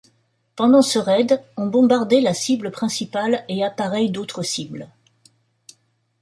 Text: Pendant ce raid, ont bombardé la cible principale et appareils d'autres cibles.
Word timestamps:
Pendant 0.55 0.81
ce 0.81 0.97
raid, 0.97 1.39
ont 1.57 1.67
bombardé 1.67 2.21
la 2.21 2.33
cible 2.33 2.71
principale 2.71 3.45
et 3.49 3.63
appareils 3.63 4.09
d'autres 4.09 4.41
cibles. 4.41 4.89